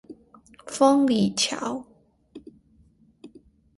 [0.65, 1.85] 豐里橋